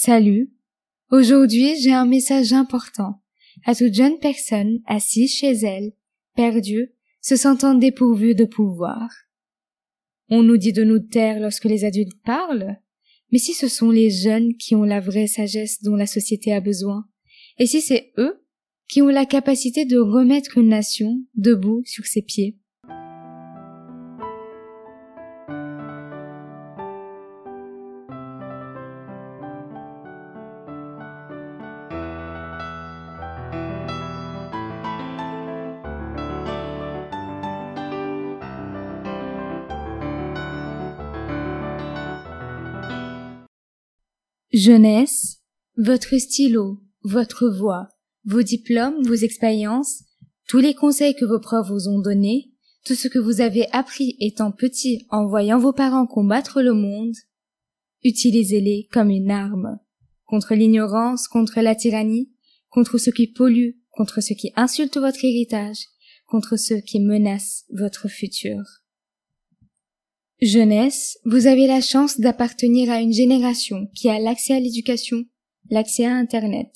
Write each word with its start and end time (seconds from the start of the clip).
Salut. 0.00 0.52
Aujourd'hui, 1.10 1.74
j'ai 1.82 1.92
un 1.92 2.06
message 2.06 2.52
important 2.52 3.20
à 3.66 3.74
toute 3.74 3.94
jeune 3.94 4.20
personne 4.20 4.78
assise 4.86 5.34
chez 5.34 5.50
elle, 5.50 5.92
perdue, 6.36 6.92
se 7.20 7.34
sentant 7.34 7.74
dépourvue 7.74 8.36
de 8.36 8.44
pouvoir. 8.44 9.10
On 10.28 10.44
nous 10.44 10.56
dit 10.56 10.72
de 10.72 10.84
nous 10.84 11.00
taire 11.00 11.40
lorsque 11.40 11.64
les 11.64 11.84
adultes 11.84 12.16
parlent, 12.24 12.76
mais 13.32 13.38
si 13.38 13.54
ce 13.54 13.66
sont 13.66 13.90
les 13.90 14.08
jeunes 14.08 14.54
qui 14.56 14.76
ont 14.76 14.84
la 14.84 15.00
vraie 15.00 15.26
sagesse 15.26 15.82
dont 15.82 15.96
la 15.96 16.06
société 16.06 16.52
a 16.52 16.60
besoin, 16.60 17.04
et 17.58 17.66
si 17.66 17.80
c'est 17.80 18.12
eux 18.18 18.46
qui 18.88 19.02
ont 19.02 19.08
la 19.08 19.26
capacité 19.26 19.84
de 19.84 19.98
remettre 19.98 20.58
une 20.58 20.68
nation 20.68 21.24
debout 21.34 21.82
sur 21.86 22.06
ses 22.06 22.22
pieds. 22.22 22.56
Jeunesse, 44.58 45.40
votre 45.76 46.18
stylo, 46.18 46.80
votre 47.04 47.48
voix, 47.48 47.90
vos 48.24 48.42
diplômes, 48.42 49.06
vos 49.06 49.14
expériences, 49.14 50.02
tous 50.48 50.58
les 50.58 50.74
conseils 50.74 51.14
que 51.14 51.24
vos 51.24 51.38
profs 51.38 51.68
vous 51.68 51.86
ont 51.86 52.00
donnés, 52.00 52.50
tout 52.84 52.96
ce 52.96 53.06
que 53.06 53.20
vous 53.20 53.40
avez 53.40 53.68
appris 53.70 54.16
étant 54.18 54.50
petit 54.50 55.06
en 55.10 55.28
voyant 55.28 55.60
vos 55.60 55.72
parents 55.72 56.08
combattre 56.08 56.60
le 56.60 56.72
monde, 56.72 57.14
utilisez-les 58.02 58.88
comme 58.90 59.10
une 59.10 59.30
arme 59.30 59.78
contre 60.24 60.56
l'ignorance, 60.56 61.28
contre 61.28 61.60
la 61.60 61.76
tyrannie, 61.76 62.32
contre 62.68 62.98
ceux 62.98 63.12
qui 63.12 63.28
polluent, 63.28 63.78
contre 63.92 64.20
ceux 64.20 64.34
qui 64.34 64.50
insultent 64.56 64.98
votre 64.98 65.24
héritage, 65.24 65.84
contre 66.26 66.56
ceux 66.56 66.80
qui 66.80 66.98
menacent 66.98 67.64
votre 67.70 68.08
futur. 68.08 68.64
Jeunesse, 70.40 71.18
vous 71.24 71.48
avez 71.48 71.66
la 71.66 71.80
chance 71.80 72.20
d'appartenir 72.20 72.90
à 72.90 73.00
une 73.00 73.12
génération 73.12 73.88
qui 73.92 74.08
a 74.08 74.20
l'accès 74.20 74.54
à 74.54 74.60
l'éducation, 74.60 75.24
l'accès 75.68 76.06
à 76.06 76.14
Internet. 76.14 76.72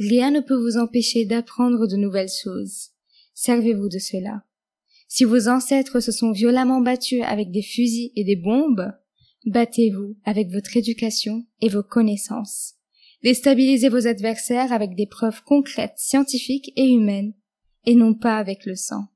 Rien 0.00 0.32
ne 0.32 0.40
peut 0.40 0.56
vous 0.56 0.76
empêcher 0.76 1.24
d'apprendre 1.24 1.86
de 1.86 1.94
nouvelles 1.94 2.32
choses. 2.42 2.88
Servez-vous 3.34 3.88
de 3.88 4.00
cela. 4.00 4.42
Si 5.06 5.22
vos 5.22 5.46
ancêtres 5.46 6.00
se 6.00 6.10
sont 6.10 6.32
violemment 6.32 6.80
battus 6.80 7.22
avec 7.22 7.52
des 7.52 7.62
fusils 7.62 8.10
et 8.16 8.24
des 8.24 8.34
bombes, 8.34 8.92
battez-vous 9.46 10.16
avec 10.24 10.50
votre 10.50 10.76
éducation 10.76 11.46
et 11.60 11.68
vos 11.68 11.84
connaissances. 11.84 12.74
Déstabilisez 13.22 13.88
vos 13.88 14.08
adversaires 14.08 14.72
avec 14.72 14.96
des 14.96 15.06
preuves 15.06 15.42
concrètes, 15.44 15.96
scientifiques 15.96 16.72
et 16.74 16.88
humaines, 16.88 17.34
et 17.86 17.94
non 17.94 18.14
pas 18.14 18.36
avec 18.36 18.66
le 18.66 18.74
sang. 18.74 19.06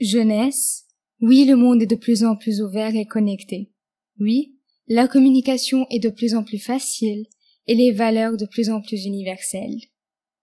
Jeunesse, 0.00 0.86
oui, 1.20 1.44
le 1.44 1.56
monde 1.56 1.82
est 1.82 1.86
de 1.86 1.96
plus 1.96 2.24
en 2.24 2.36
plus 2.36 2.62
ouvert 2.62 2.94
et 2.94 3.04
connecté. 3.04 3.70
Oui, 4.18 4.56
la 4.88 5.06
communication 5.06 5.86
est 5.90 5.98
de 5.98 6.08
plus 6.08 6.34
en 6.34 6.42
plus 6.42 6.58
facile 6.58 7.26
et 7.66 7.74
les 7.74 7.92
valeurs 7.92 8.36
de 8.36 8.46
plus 8.46 8.70
en 8.70 8.80
plus 8.80 9.04
universelles. 9.04 9.80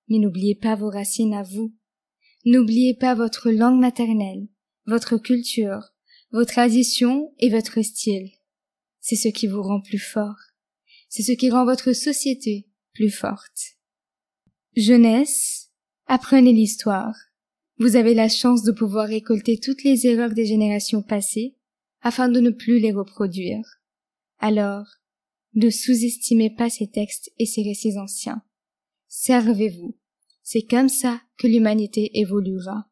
Mais 0.08 0.20
n'oubliez 0.20 0.56
pas 0.56 0.76
vos 0.76 0.90
racines 0.90 1.34
à 1.34 1.44
vous. 1.44 1.76
N'oubliez 2.46 2.94
pas 2.94 3.16
votre 3.16 3.52
langue 3.52 3.80
maternelle, 3.80 4.48
votre 4.86 5.18
culture, 5.18 5.94
vos 6.32 6.46
traditions 6.46 7.34
et 7.40 7.50
votre 7.50 7.82
style. 7.82 8.30
C'est 9.02 9.16
ce 9.16 9.28
qui 9.30 9.48
vous 9.48 9.64
rend 9.64 9.82
plus 9.82 10.00
fort. 10.00 10.38
C'est 11.10 11.24
ce 11.24 11.32
qui 11.32 11.50
rend 11.50 11.66
votre 11.66 11.94
société 11.94 12.68
plus 12.94 13.10
forte. 13.10 13.78
Jeunesse, 14.76 15.72
apprenez 16.06 16.54
l'histoire. 16.54 17.16
Vous 17.80 17.96
avez 17.96 18.16
la 18.16 18.28
chance 18.28 18.64
de 18.64 18.72
pouvoir 18.72 19.08
récolter 19.08 19.60
toutes 19.60 19.84
les 19.84 20.08
erreurs 20.08 20.34
des 20.34 20.46
générations 20.46 21.04
passées 21.04 21.56
afin 22.02 22.28
de 22.28 22.40
ne 22.40 22.50
plus 22.50 22.80
les 22.80 22.92
reproduire. 22.92 23.66
Alors, 24.40 24.86
ne 25.54 25.70
sous-estimez 25.70 26.50
pas 26.50 26.70
ces 26.70 26.88
textes 26.88 27.32
et 27.38 27.46
ces 27.46 27.62
récits 27.62 27.98
anciens. 27.98 28.42
Servez-vous. 29.08 29.96
C'est 30.42 30.64
comme 30.64 30.90
ça 30.90 31.22
que 31.38 31.48
l'humanité 31.48 32.20
évoluera. 32.20 32.90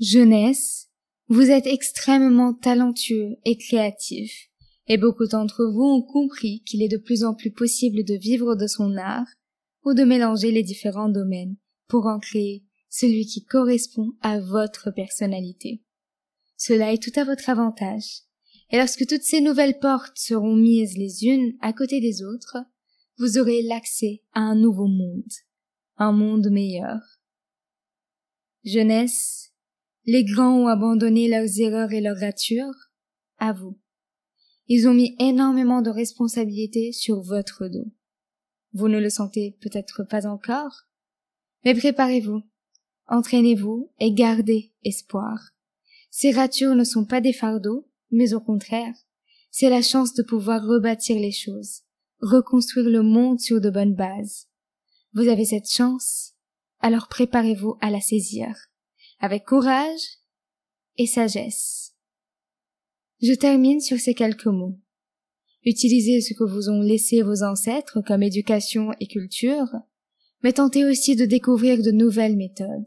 Jeunesse, 0.00 0.88
vous 1.28 1.50
êtes 1.50 1.66
extrêmement 1.66 2.54
talentueux 2.54 3.36
et 3.44 3.56
créatif, 3.56 4.48
et 4.88 4.96
beaucoup 4.96 5.26
d'entre 5.26 5.64
vous 5.64 5.84
ont 5.84 6.02
compris 6.02 6.62
qu'il 6.64 6.82
est 6.82 6.88
de 6.88 6.96
plus 6.96 7.22
en 7.22 7.34
plus 7.34 7.52
possible 7.52 8.04
de 8.04 8.14
vivre 8.14 8.56
de 8.56 8.66
son 8.66 8.96
art 8.96 9.28
ou 9.84 9.94
de 9.94 10.02
mélanger 10.02 10.50
les 10.50 10.64
différents 10.64 11.08
domaines 11.08 11.56
pour 11.86 12.06
en 12.06 12.18
créer 12.18 12.64
celui 12.90 13.24
qui 13.24 13.44
correspond 13.44 14.12
à 14.20 14.38
votre 14.38 14.90
personnalité. 14.90 15.82
Cela 16.56 16.92
est 16.92 17.02
tout 17.02 17.18
à 17.18 17.24
votre 17.24 17.48
avantage. 17.48 18.24
Et 18.70 18.76
lorsque 18.76 19.06
toutes 19.06 19.22
ces 19.22 19.40
nouvelles 19.40 19.78
portes 19.78 20.18
seront 20.18 20.54
mises 20.54 20.98
les 20.98 21.24
unes 21.24 21.56
à 21.60 21.72
côté 21.72 22.00
des 22.00 22.22
autres, 22.22 22.58
vous 23.16 23.38
aurez 23.38 23.62
l'accès 23.62 24.22
à 24.32 24.40
un 24.40 24.56
nouveau 24.56 24.86
monde, 24.86 25.32
un 25.96 26.12
monde 26.12 26.50
meilleur. 26.50 27.00
Jeunesse, 28.64 29.52
les 30.04 30.24
grands 30.24 30.64
ont 30.64 30.68
abandonné 30.68 31.28
leurs 31.28 31.60
erreurs 31.60 31.92
et 31.92 32.00
leurs 32.00 32.18
ratures, 32.18 32.90
à 33.38 33.52
vous. 33.52 33.78
Ils 34.66 34.86
ont 34.86 34.94
mis 34.94 35.16
énormément 35.18 35.82
de 35.82 35.90
responsabilités 35.90 36.92
sur 36.92 37.22
votre 37.22 37.68
dos. 37.68 37.92
Vous 38.72 38.88
ne 38.88 39.00
le 39.00 39.10
sentez 39.10 39.56
peut-être 39.60 40.04
pas 40.04 40.26
encore, 40.26 40.86
mais 41.64 41.74
préparez-vous, 41.74 42.42
Entraînez-vous 43.10 43.90
et 43.98 44.12
gardez 44.12 44.72
espoir. 44.84 45.36
Ces 46.12 46.30
ratures 46.30 46.76
ne 46.76 46.84
sont 46.84 47.04
pas 47.04 47.20
des 47.20 47.32
fardeaux, 47.32 47.88
mais 48.12 48.34
au 48.34 48.40
contraire, 48.40 48.94
c'est 49.50 49.68
la 49.68 49.82
chance 49.82 50.14
de 50.14 50.22
pouvoir 50.22 50.64
rebâtir 50.64 51.18
les 51.18 51.32
choses, 51.32 51.82
reconstruire 52.20 52.88
le 52.88 53.02
monde 53.02 53.40
sur 53.40 53.60
de 53.60 53.68
bonnes 53.68 53.96
bases. 53.96 54.46
Vous 55.12 55.26
avez 55.26 55.44
cette 55.44 55.68
chance, 55.68 56.34
alors 56.78 57.08
préparez-vous 57.08 57.76
à 57.80 57.90
la 57.90 58.00
saisir, 58.00 58.54
avec 59.18 59.44
courage 59.44 60.18
et 60.96 61.06
sagesse. 61.06 61.96
Je 63.20 63.34
termine 63.34 63.80
sur 63.80 63.98
ces 63.98 64.14
quelques 64.14 64.46
mots. 64.46 64.78
Utilisez 65.64 66.20
ce 66.20 66.32
que 66.32 66.44
vous 66.44 66.70
ont 66.70 66.80
laissé 66.80 67.22
vos 67.22 67.42
ancêtres 67.42 68.00
comme 68.06 68.22
éducation 68.22 68.92
et 69.00 69.08
culture, 69.08 69.68
mais 70.42 70.52
tentez 70.52 70.84
aussi 70.84 71.16
de 71.16 71.24
découvrir 71.24 71.82
de 71.82 71.90
nouvelles 71.90 72.36
méthodes. 72.36 72.86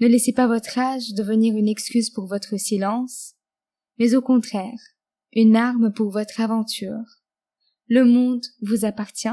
Ne 0.00 0.06
laissez 0.06 0.32
pas 0.32 0.46
votre 0.46 0.78
âge 0.78 1.14
devenir 1.14 1.56
une 1.56 1.68
excuse 1.68 2.10
pour 2.10 2.26
votre 2.26 2.56
silence, 2.56 3.34
mais 3.98 4.14
au 4.14 4.22
contraire, 4.22 4.78
une 5.32 5.56
arme 5.56 5.92
pour 5.92 6.10
votre 6.10 6.40
aventure. 6.40 7.22
Le 7.88 8.04
monde 8.04 8.44
vous 8.62 8.84
appartient, 8.84 9.28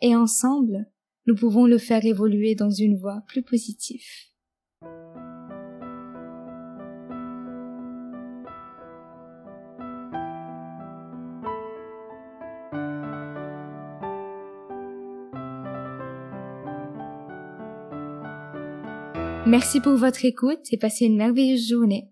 et 0.00 0.16
ensemble, 0.16 0.90
nous 1.26 1.34
pouvons 1.34 1.66
le 1.66 1.78
faire 1.78 2.04
évoluer 2.04 2.54
dans 2.54 2.70
une 2.70 2.96
voie 2.96 3.22
plus 3.26 3.42
positive. 3.42 4.06
Merci 19.46 19.80
pour 19.80 19.96
votre 19.96 20.24
écoute 20.24 20.66
et 20.72 20.76
passez 20.76 21.04
une 21.06 21.16
merveilleuse 21.16 21.68
journée. 21.68 22.08